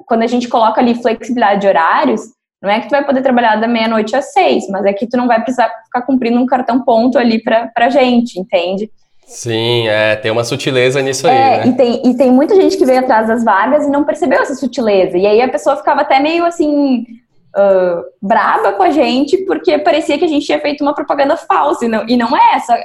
[0.06, 2.22] quando a gente coloca ali flexibilidade de horários,
[2.62, 5.16] não é que tu vai poder trabalhar da meia-noite às seis, mas é que tu
[5.16, 8.90] não vai precisar ficar cumprindo um cartão ponto ali pra, pra gente, entende?
[9.26, 11.58] Sim, é, tem uma sutileza nisso é, aí.
[11.58, 11.66] Né?
[11.66, 14.54] E, tem, e tem muita gente que veio atrás das vagas e não percebeu essa
[14.54, 15.18] sutileza.
[15.18, 17.04] E aí a pessoa ficava até meio assim,
[17.56, 21.84] uh, braba com a gente porque parecia que a gente tinha feito uma propaganda falsa
[21.84, 22.76] e não, e não é essa.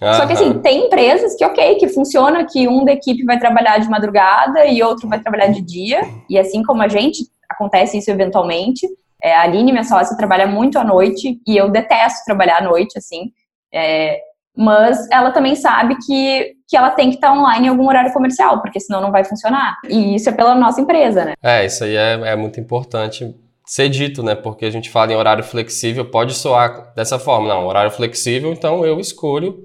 [0.00, 0.14] Aham.
[0.14, 3.78] Só que assim, tem empresas que, ok, que funciona, que um da equipe vai trabalhar
[3.78, 8.10] de madrugada e outro vai trabalhar de dia, e assim como a gente, acontece isso
[8.10, 8.86] eventualmente.
[9.22, 12.96] É, a Aline, minha sócia, trabalha muito à noite e eu detesto trabalhar à noite,
[12.96, 13.32] assim.
[13.72, 14.18] É,
[14.56, 18.62] mas ela também sabe que, que ela tem que estar online em algum horário comercial,
[18.62, 19.76] porque senão não vai funcionar.
[19.88, 21.34] E isso é pela nossa empresa, né?
[21.42, 23.34] É, isso aí é, é muito importante
[23.70, 24.34] ser dito, né?
[24.34, 27.46] Porque a gente fala em horário flexível, pode soar dessa forma.
[27.46, 29.64] Não, horário flexível, então eu escolho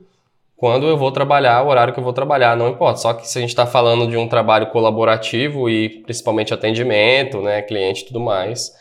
[0.55, 2.99] quando eu vou trabalhar, o horário que eu vou trabalhar, não importa.
[2.99, 7.63] Só que se a gente está falando de um trabalho colaborativo e principalmente atendimento, né,
[7.63, 8.71] cliente e tudo mais,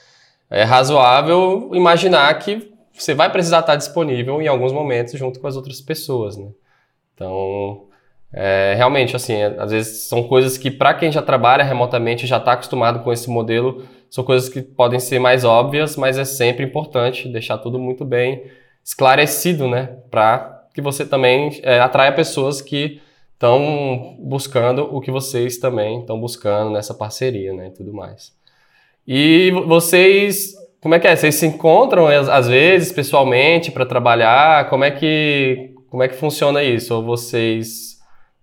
[0.50, 5.56] é razoável imaginar que você vai precisar estar disponível em alguns momentos junto com as
[5.56, 6.48] outras pessoas, né?
[7.14, 7.86] Então,
[8.30, 12.52] é, realmente, assim, às vezes são coisas que para quem já trabalha remotamente, já está
[12.52, 13.84] acostumado com esse modelo,
[14.14, 18.44] são coisas que podem ser mais óbvias, mas é sempre importante deixar tudo muito bem
[18.84, 19.96] esclarecido, né?
[20.08, 26.20] Para que você também é, atraia pessoas que estão buscando o que vocês também estão
[26.20, 27.66] buscando nessa parceria, né?
[27.66, 28.32] E tudo mais.
[29.04, 31.16] E vocês, como é que é?
[31.16, 34.70] Vocês se encontram às vezes pessoalmente para trabalhar?
[34.70, 36.94] Como é que como é que funciona isso?
[36.94, 37.93] Ou vocês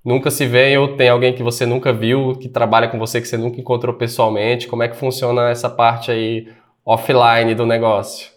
[0.04, 3.28] nunca se vê ou tem alguém que você nunca viu, que trabalha com você, que
[3.28, 4.68] você nunca encontrou pessoalmente?
[4.68, 6.48] Como é que funciona essa parte aí
[6.86, 8.32] offline do negócio?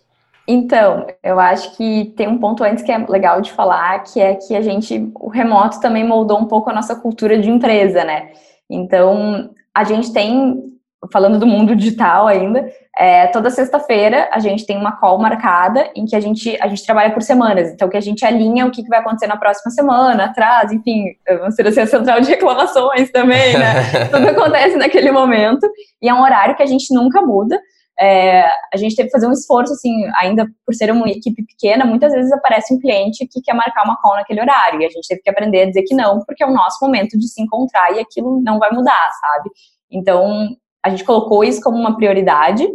[0.46, 4.35] Então, eu acho que tem um ponto antes que é legal de falar, que é
[4.35, 8.31] que a gente, o remoto também moldou um pouco a nossa cultura de empresa, né?
[8.68, 10.73] Então, a gente tem,
[11.12, 16.04] falando do mundo digital ainda, é, toda sexta-feira a gente tem uma call marcada em
[16.04, 17.70] que a gente, a gente trabalha por semanas.
[17.70, 21.06] Então, que a gente alinha o que, que vai acontecer na próxima semana, atrás, enfim,
[21.38, 24.08] vamos ser assim, a central de reclamações também, né?
[24.10, 25.68] Tudo acontece naquele momento.
[26.00, 27.60] E é um horário que a gente nunca muda.
[27.98, 31.84] É, a gente teve que fazer um esforço, assim, ainda por ser uma equipe pequena,
[31.84, 35.06] muitas vezes aparece um cliente que quer marcar uma call naquele horário, e a gente
[35.06, 37.92] teve que aprender a dizer que não, porque é o nosso momento de se encontrar
[37.92, 39.50] e aquilo não vai mudar, sabe?
[39.90, 40.48] Então,
[40.85, 42.68] a gente colocou isso como uma prioridade,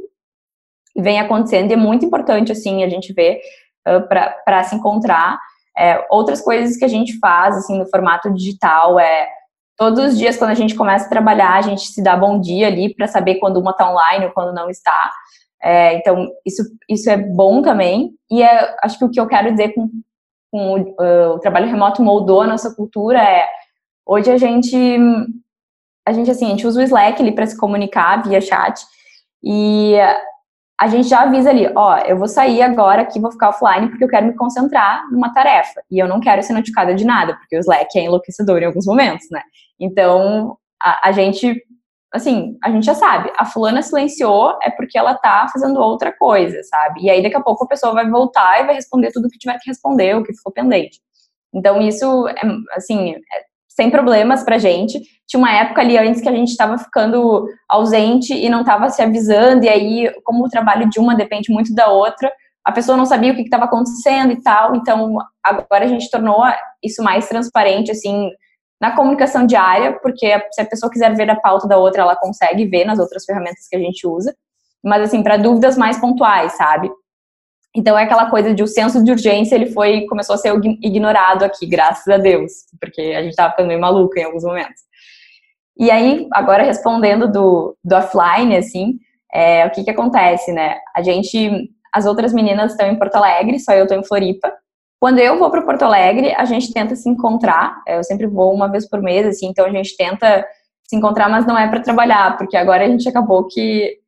[0.95, 3.39] e vem acontecendo, e é muito importante, assim, a gente ver
[3.87, 5.39] uh, para se encontrar.
[5.77, 9.29] É, outras coisas que a gente faz, assim, no formato digital é
[9.77, 12.67] todos os dias quando a gente começa a trabalhar, a gente se dá bom dia
[12.67, 15.09] ali para saber quando uma está online ou quando não está.
[15.61, 18.11] É, então, isso, isso é bom também.
[18.29, 19.89] E é, acho que o que eu quero dizer com,
[20.51, 23.47] com o, uh, o trabalho remoto moldou a nossa cultura é
[24.05, 24.75] hoje a gente
[26.09, 28.83] a gente assim, a gente usa o Slack ali para se comunicar via chat
[29.43, 29.95] e
[30.79, 34.03] a gente já avisa ali, ó, eu vou sair agora aqui, vou ficar offline porque
[34.03, 37.55] eu quero me concentrar numa tarefa e eu não quero ser notificada de nada, porque
[37.55, 39.41] o Slack é enlouquecedor em alguns momentos, né?
[39.79, 41.63] Então, a, a gente,
[42.11, 46.59] assim, a gente já sabe, a fulana silenciou é porque ela tá fazendo outra coisa,
[46.63, 47.01] sabe?
[47.03, 49.59] E aí daqui a pouco a pessoa vai voltar e vai responder tudo que tiver
[49.59, 50.99] que responder, o que ficou pendente.
[51.53, 52.41] Então, isso, é,
[52.73, 53.48] assim, é,
[53.79, 54.99] sem problemas pra gente.
[55.25, 59.01] Tinha uma época ali antes que a gente estava ficando ausente e não estava se
[59.01, 62.29] avisando, e aí, como o trabalho de uma depende muito da outra,
[62.65, 66.43] a pessoa não sabia o que estava acontecendo e tal, então agora a gente tornou
[66.83, 68.29] isso mais transparente, assim,
[68.81, 72.65] na comunicação diária, porque se a pessoa quiser ver a pauta da outra, ela consegue
[72.65, 74.35] ver nas outras ferramentas que a gente usa,
[74.83, 76.91] mas assim, para dúvidas mais pontuais, sabe?
[77.79, 81.43] Então é aquela coisa de o senso de urgência, ele foi começou a ser ignorado
[81.45, 84.81] aqui, graças a Deus, porque a gente estava ficando meio maluca em alguns momentos.
[85.77, 88.99] E aí, agora respondendo do, do offline, assim,
[89.33, 90.75] é, o que que acontece, né?
[90.93, 94.51] A gente, as outras meninas estão em Porto Alegre, só eu estou em Floripa.
[94.99, 97.81] Quando eu vou para Porto Alegre, a gente tenta se encontrar.
[97.87, 100.45] É, eu sempre vou uma vez por mês, assim, então a gente tenta
[100.83, 103.99] se encontrar, mas não é para trabalhar, porque agora a gente acabou que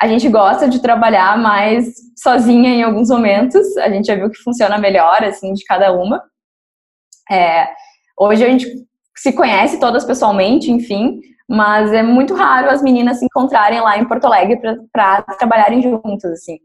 [0.00, 3.76] a gente gosta de trabalhar mais sozinha em alguns momentos.
[3.78, 6.22] A gente já viu que funciona melhor, assim, de cada uma.
[7.30, 7.68] É,
[8.16, 8.66] hoje a gente
[9.16, 14.06] se conhece todas pessoalmente, enfim, mas é muito raro as meninas se encontrarem lá em
[14.06, 14.60] Porto Alegre
[14.92, 16.58] para trabalharem juntas, assim.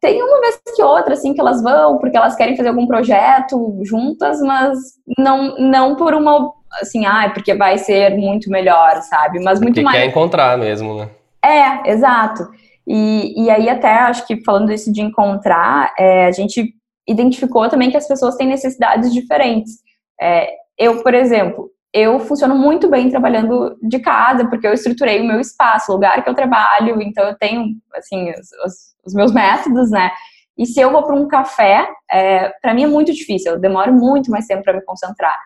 [0.00, 3.80] Tem uma vez que outra, assim, que elas vão porque elas querem fazer algum projeto
[3.84, 4.78] juntas, mas
[5.18, 9.42] não, não por uma, assim, ah, porque vai ser muito melhor, sabe?
[9.42, 9.98] Mas muito porque mais...
[9.98, 11.08] quer encontrar mesmo, né?
[11.46, 12.48] É, exato.
[12.86, 16.74] E, e aí, até acho que falando isso de encontrar, é, a gente
[17.06, 19.74] identificou também que as pessoas têm necessidades diferentes.
[20.20, 25.24] É, eu, por exemplo, eu funciono muito bem trabalhando de casa, porque eu estruturei o
[25.24, 28.74] meu espaço, o lugar que eu trabalho, então eu tenho, assim, os, os,
[29.06, 30.10] os meus métodos, né?
[30.58, 33.92] E se eu vou para um café, é, para mim é muito difícil, eu demoro
[33.92, 35.38] muito mais tempo para me concentrar.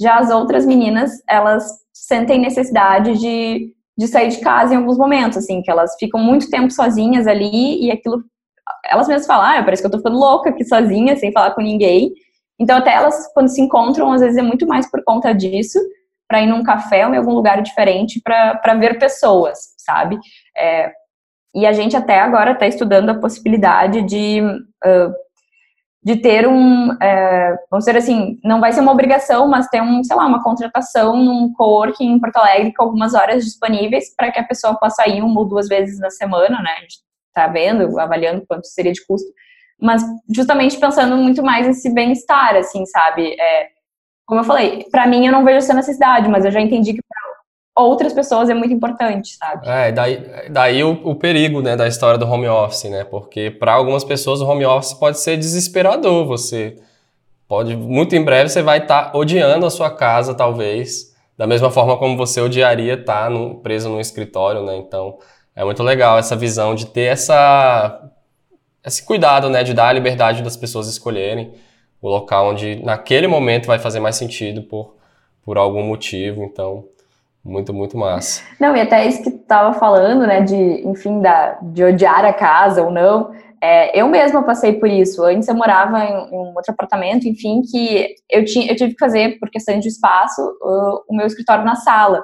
[0.00, 5.38] Já as outras meninas, elas sentem necessidade de de sair de casa em alguns momentos,
[5.38, 8.22] assim, que elas ficam muito tempo sozinhas ali e aquilo,
[8.84, 11.60] elas mesmas falam, ah, parece que eu tô ficando louca aqui sozinha, sem falar com
[11.60, 12.12] ninguém.
[12.60, 15.80] Então, até elas, quando se encontram, às vezes é muito mais por conta disso,
[16.28, 20.16] para ir num café ou em algum lugar diferente para ver pessoas, sabe?
[20.56, 20.92] É,
[21.54, 25.12] e a gente até agora está estudando a possibilidade de uh,
[26.08, 30.02] de ter um, é, vamos dizer assim, não vai ser uma obrigação, mas ter um,
[30.02, 34.38] sei lá, uma contratação num coworking em Porto Alegre com algumas horas disponíveis para que
[34.38, 36.76] a pessoa possa ir uma ou duas vezes na semana, né?
[36.78, 39.28] A gente está vendo, avaliando quanto seria de custo,
[39.78, 40.02] mas
[40.34, 43.38] justamente pensando muito mais nesse bem-estar, assim, sabe?
[43.38, 43.68] É,
[44.24, 47.02] como eu falei, para mim eu não vejo essa necessidade, mas eu já entendi que
[47.82, 49.68] outras pessoas é muito importante, sabe?
[49.68, 53.04] É, daí, daí o, o perigo, né, da história do home office, né?
[53.04, 56.26] Porque para algumas pessoas o home office pode ser desesperador.
[56.26, 56.76] Você
[57.46, 61.70] pode, muito em breve, você vai estar tá odiando a sua casa, talvez, da mesma
[61.70, 64.76] forma como você odiaria estar tá no, preso no escritório, né?
[64.76, 65.18] Então,
[65.54, 68.10] é muito legal essa visão de ter essa
[68.84, 71.52] esse cuidado, né, de dar a liberdade das pessoas escolherem
[72.00, 74.96] o local onde naquele momento vai fazer mais sentido por
[75.48, 76.44] por algum motivo.
[76.44, 76.84] Então,
[77.48, 78.42] muito, muito massa.
[78.60, 82.32] Não, e até isso que tu tava falando, né, de, enfim, da, de odiar a
[82.32, 83.30] casa ou não,
[83.60, 85.24] é, eu mesma passei por isso.
[85.24, 89.38] Antes eu morava em, um outro apartamento, enfim, que eu, tinha, eu tive que fazer,
[89.38, 90.40] por questão de espaço,
[91.08, 92.22] o meu escritório na sala.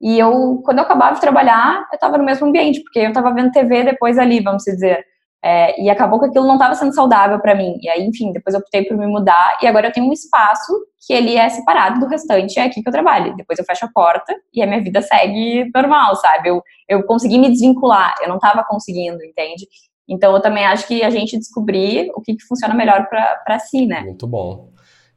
[0.00, 3.34] E eu, quando eu acabava de trabalhar, eu estava no mesmo ambiente, porque eu estava
[3.34, 5.04] vendo TV depois ali, vamos dizer.
[5.42, 7.78] É, e acabou que aquilo não estava sendo saudável para mim.
[7.80, 10.72] E aí, enfim, depois eu optei por me mudar e agora eu tenho um espaço
[11.06, 13.36] que ele é separado do restante, é aqui que eu trabalho.
[13.36, 16.48] Depois eu fecho a porta e a minha vida segue normal, sabe?
[16.48, 19.66] Eu, eu consegui me desvincular, eu não estava conseguindo, entende?
[20.08, 23.86] Então eu também acho que a gente descobrir o que, que funciona melhor para si,
[23.86, 24.00] né?
[24.00, 24.70] Muito bom.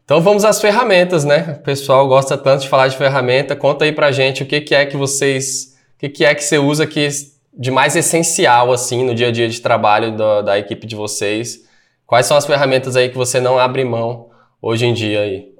[0.04, 1.58] Então vamos às ferramentas, né?
[1.60, 3.56] O pessoal gosta tanto de falar de ferramenta.
[3.56, 5.78] Conta aí pra gente o que, que é que vocês.
[5.96, 7.00] O que, que é que você usa que
[7.54, 11.70] de mais essencial, assim, no dia a dia de trabalho da, da equipe de vocês?
[12.06, 14.30] Quais são as ferramentas aí que você não abre mão
[14.62, 15.52] hoje em dia aí?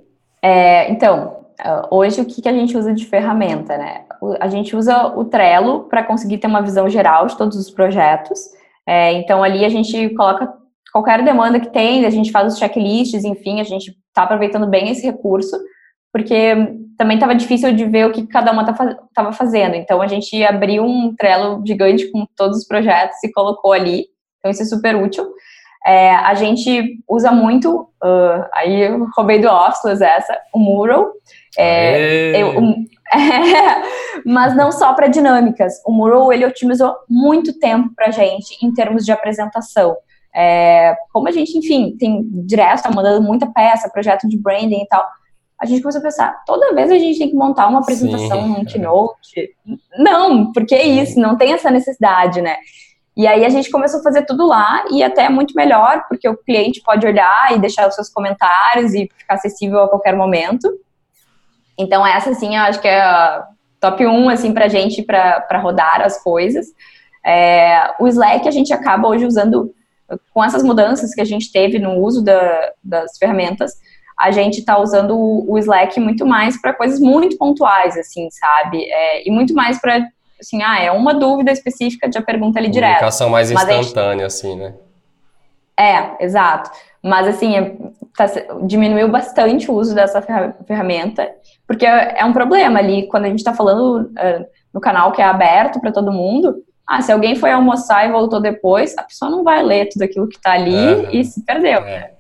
[0.42, 1.46] É, então,
[1.90, 4.06] hoje o que, que a gente usa de ferramenta, né?
[4.40, 8.40] A gente usa o Trello para conseguir ter uma visão geral de todos os projetos.
[8.86, 10.52] É, então, ali a gente coloca
[10.92, 14.90] qualquer demanda que tem, a gente faz os checklists, enfim, a gente está aproveitando bem
[14.90, 15.58] esse recurso,
[16.12, 16.56] porque
[16.98, 19.76] também estava difícil de ver o que cada uma estava tá fazendo.
[19.76, 24.06] Então, a gente abriu um Trello gigante com todos os projetos e colocou ali.
[24.40, 25.26] Então, isso é super útil.
[25.86, 31.12] É, a gente usa muito, uh, aí eu roubei do Office essa, o Mural.
[31.58, 32.86] É, eu, um,
[34.24, 35.82] mas não só para dinâmicas.
[35.86, 39.96] O Mural, ele otimizou muito tempo para gente em termos de apresentação.
[40.36, 44.88] É, como a gente, enfim, tem direto, está mandando muita peça, projeto de branding e
[44.88, 45.04] tal,
[45.62, 48.66] a gente começou a pensar, toda vez a gente tem que montar uma apresentação num
[48.66, 49.56] keynote.
[49.96, 52.58] Não, porque é isso, não tem essa necessidade, né?
[53.16, 56.28] E aí a gente começou a fazer tudo lá e até é muito melhor, porque
[56.28, 60.68] o cliente pode olhar e deixar os seus comentários e ficar acessível a qualquer momento.
[61.78, 63.46] Então essa, assim, eu acho que é a
[63.80, 66.66] top 1, assim, pra gente, para rodar as coisas.
[67.24, 69.76] É, o Slack a gente acaba hoje usando,
[70.34, 73.74] com essas mudanças que a gente teve no uso da, das ferramentas,
[74.22, 78.84] a gente está usando o, Slack muito mais para coisas muito pontuais, assim, sabe?
[78.84, 80.08] É, e muito mais para,
[80.40, 83.00] assim, ah, é uma dúvida específica a pergunta ali direto.
[83.00, 84.24] Comunicação mais instantânea, gente...
[84.26, 84.74] assim, né?
[85.78, 86.70] É, exato.
[87.04, 87.76] Mas, assim, é,
[88.16, 88.28] tá,
[88.62, 90.22] diminuiu bastante o uso dessa
[90.68, 91.28] ferramenta,
[91.66, 95.22] porque é, é um problema ali, quando a gente está falando uh, no canal que
[95.22, 99.32] é aberto para todo mundo, ah, se alguém foi almoçar e voltou depois, a pessoa
[99.32, 101.80] não vai ler tudo aquilo que está ali é, e se perdeu.
[101.80, 102.12] É.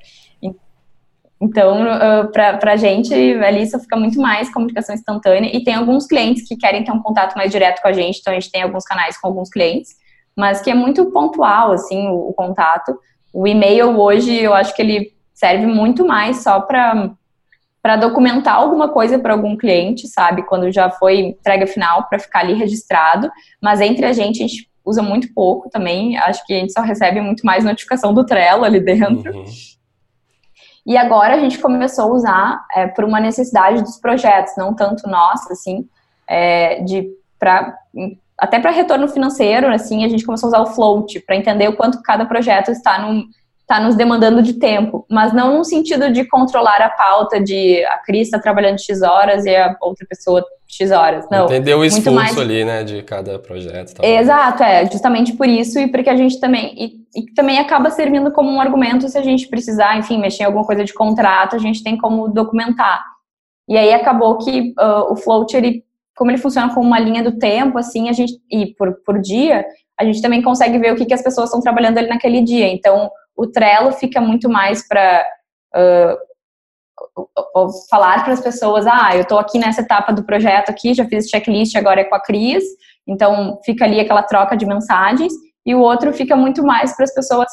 [1.41, 5.49] Então, uh, para a gente, ali só fica muito mais comunicação instantânea.
[5.51, 8.31] E tem alguns clientes que querem ter um contato mais direto com a gente, então
[8.31, 9.95] a gente tem alguns canais com alguns clientes,
[10.37, 12.95] mas que é muito pontual, assim, o, o contato.
[13.33, 17.11] O e-mail hoje, eu acho que ele serve muito mais só para
[17.81, 20.43] para documentar alguma coisa para algum cliente, sabe?
[20.43, 23.27] Quando já foi entrega final, para ficar ali registrado.
[23.59, 26.15] Mas entre a gente, a gente usa muito pouco também.
[26.17, 29.35] Acho que a gente só recebe muito mais notificação do Trello ali dentro.
[29.35, 29.45] Uhum.
[30.85, 35.07] E agora a gente começou a usar é, por uma necessidade dos projetos, não tanto
[35.07, 35.87] nossa, assim,
[36.27, 37.75] é, de pra,
[38.37, 41.75] até para retorno financeiro, assim, a gente começou a usar o float para entender o
[41.75, 43.27] quanto cada projeto está num,
[43.71, 47.99] está nos demandando de tempo, mas não no sentido de controlar a pauta de a
[47.99, 51.45] Cris está trabalhando X horas e a outra pessoa X horas, não.
[51.45, 52.37] Entender o esforço mais...
[52.37, 54.03] ali, né, de cada projeto.
[54.03, 58.31] Exato, é, justamente por isso e porque a gente também, e, e, também acaba servindo
[58.31, 61.59] como um argumento se a gente precisar, enfim, mexer em alguma coisa de contrato, a
[61.59, 63.01] gente tem como documentar.
[63.69, 65.83] E aí acabou que uh, o float, ele,
[66.17, 69.65] como ele funciona como uma linha do tempo, assim, a gente, e por, por dia,
[69.97, 72.67] a gente também consegue ver o que, que as pessoas estão trabalhando ali naquele dia.
[72.67, 75.25] Então, o Trello fica muito mais para
[75.75, 76.31] uh,
[77.89, 81.29] falar para as pessoas, ah, eu estou aqui nessa etapa do projeto aqui, já fiz
[81.29, 82.63] checklist, agora é com a Cris,
[83.07, 85.33] então fica ali aquela troca de mensagens,
[85.65, 87.47] e o outro fica muito mais para as pessoas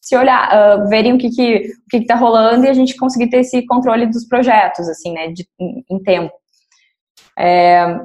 [0.00, 3.30] se olhar, uh, verem o que que, o que está rolando e a gente conseguir
[3.30, 6.32] ter esse controle dos projetos, assim, né, de, em, em tempo.
[7.38, 8.00] É,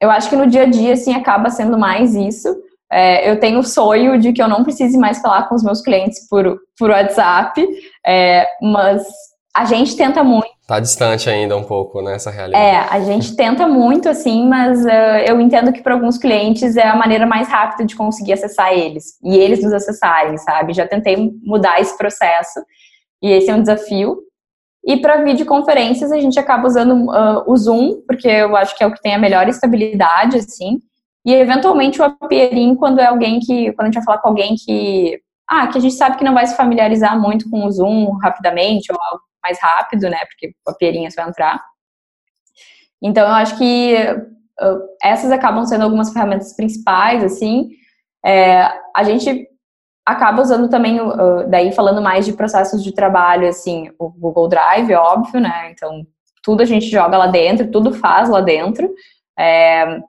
[0.00, 2.54] eu acho que no dia a dia, assim, acaba sendo mais isso,
[2.90, 5.80] é, eu tenho o sonho de que eu não precise mais falar com os meus
[5.80, 7.66] clientes por, por WhatsApp,
[8.06, 9.02] é, mas
[9.54, 10.48] a gente tenta muito.
[10.66, 12.64] Tá distante ainda um pouco nessa né, realidade.
[12.64, 16.86] É, a gente tenta muito, assim, mas uh, eu entendo que para alguns clientes é
[16.86, 20.74] a maneira mais rápida de conseguir acessar eles e eles nos acessarem, sabe?
[20.74, 22.60] Já tentei mudar esse processo
[23.22, 24.18] e esse é um desafio.
[24.84, 28.86] E para videoconferências a gente acaba usando uh, o Zoom, porque eu acho que é
[28.86, 30.78] o que tem a melhor estabilidade, assim.
[31.28, 34.54] E eventualmente o appearing quando é alguém que, quando a gente vai falar com alguém
[34.56, 38.12] que, ah, que a gente sabe que não vai se familiarizar muito com o Zoom
[38.16, 40.20] rapidamente ou algo mais rápido, né?
[40.24, 41.62] Porque o appearing é só entrar.
[43.02, 43.94] Então eu acho que
[44.58, 47.68] uh, essas acabam sendo algumas ferramentas principais, assim.
[48.24, 48.62] É,
[48.96, 49.46] a gente
[50.06, 54.94] acaba usando também, uh, daí falando mais de processos de trabalho, assim, o Google Drive,
[54.94, 55.72] óbvio, né?
[55.72, 56.06] Então
[56.42, 58.90] tudo a gente joga lá dentro, tudo faz lá dentro.
[59.38, 60.00] É,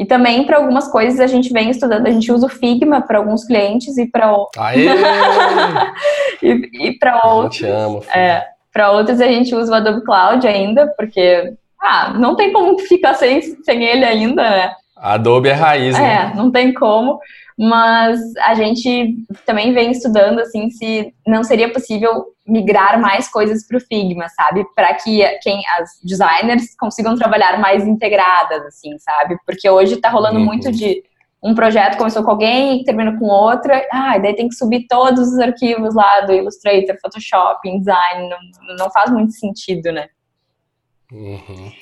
[0.00, 3.18] E também para algumas coisas a gente vem estudando, a gente usa o Figma para
[3.18, 4.34] alguns clientes e para
[6.42, 7.60] e, e para outros.
[8.08, 8.42] É,
[8.72, 13.12] para outros a gente usa o Adobe Cloud ainda, porque ah, não tem como ficar
[13.12, 14.72] sem, sem ele ainda, né?
[14.96, 16.30] Adobe é raiz, né?
[16.32, 17.20] É, não tem como.
[17.58, 23.78] Mas a gente também vem estudando assim se não seria possível migrar mais coisas para
[23.78, 24.64] o Figma, sabe?
[24.74, 29.36] Para que quem as designers consigam trabalhar mais integradas, assim, sabe?
[29.46, 30.44] Porque hoje está rolando uhum.
[30.44, 31.02] muito de
[31.42, 35.32] um projeto começou com alguém e termina com outra, ah, daí tem que subir todos
[35.32, 40.08] os arquivos lá do Illustrator, Photoshop, InDesign, não, não faz muito sentido, né?
[41.10, 41.72] Uhum.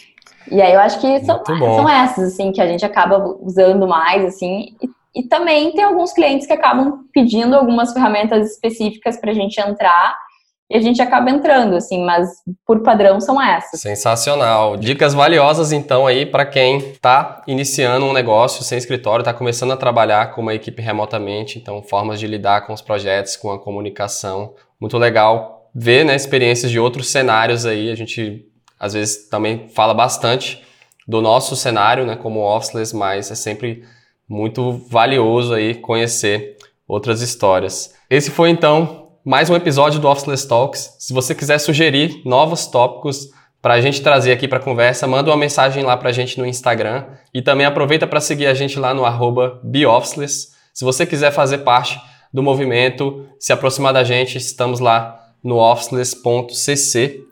[0.51, 4.25] E aí eu acho que são, são essas, assim, que a gente acaba usando mais,
[4.25, 9.35] assim, e, e também tem alguns clientes que acabam pedindo algumas ferramentas específicas para a
[9.35, 10.17] gente entrar,
[10.71, 12.29] e a gente acaba entrando, assim, mas
[12.67, 13.81] por padrão são essas.
[13.81, 14.77] Sensacional.
[14.77, 19.77] Dicas valiosas, então, aí para quem está iniciando um negócio sem escritório, está começando a
[19.79, 24.55] trabalhar com uma equipe remotamente, então, formas de lidar com os projetos, com a comunicação.
[24.79, 27.91] Muito legal ver, né, experiências de outros cenários aí.
[27.91, 28.45] A gente,
[28.79, 30.63] às vezes, também fala bastante
[31.07, 33.85] do nosso cenário, né, como Officeless, mas é sempre
[34.29, 37.95] muito valioso aí conhecer outras histórias.
[38.11, 40.97] Esse foi, então, mais um episódio do Officeless Talks.
[40.99, 43.29] Se você quiser sugerir novos tópicos
[43.61, 46.47] para a gente trazer aqui para conversa, manda uma mensagem lá para a gente no
[46.47, 47.05] Instagram
[47.35, 50.55] e também aproveita para seguir a gente lá no arroba BeOfficeless.
[50.73, 52.01] Se você quiser fazer parte
[52.33, 57.29] do movimento, se aproximar da gente, estamos lá no officeless.cc.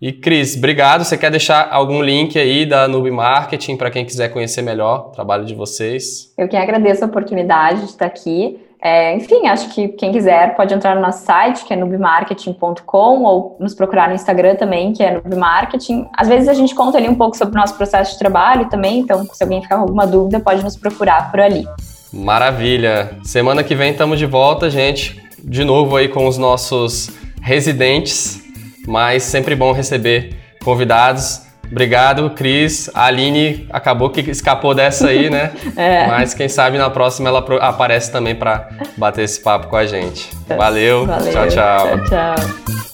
[0.00, 1.04] E Cris, obrigado.
[1.04, 5.10] Você quer deixar algum link aí da Noob Marketing para quem quiser conhecer melhor o
[5.10, 6.32] trabalho de vocês?
[6.38, 8.60] Eu que agradeço a oportunidade de estar aqui.
[8.84, 13.56] É, enfim, acho que quem quiser pode entrar no nosso site, que é nubmarketing.com, ou
[13.60, 16.08] nos procurar no Instagram também, que é nubmarketing.
[16.16, 18.98] Às vezes a gente conta ali um pouco sobre o nosso processo de trabalho também,
[18.98, 21.64] então se alguém ficar com alguma dúvida, pode nos procurar por ali.
[22.12, 23.18] Maravilha!
[23.22, 25.22] Semana que vem estamos de volta, gente.
[25.38, 27.08] De novo aí com os nossos
[27.40, 28.42] residentes,
[28.86, 31.51] mas sempre bom receber convidados.
[31.72, 32.90] Obrigado, Cris.
[32.92, 35.52] A Aline acabou que escapou dessa aí, né?
[35.74, 36.06] é.
[36.06, 40.28] Mas quem sabe na próxima ela aparece também para bater esse papo com a gente.
[40.46, 41.06] Valeu.
[41.06, 41.32] Valeu.
[41.32, 42.04] Tchau, tchau.
[42.04, 42.91] Tchau, tchau.